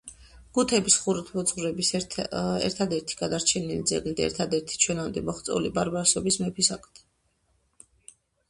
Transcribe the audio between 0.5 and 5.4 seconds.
გუთების ხუროთმოძღვრების ერთადერთი გადარჩენილი ძეგლი და ერთადერთი ჩვენამდე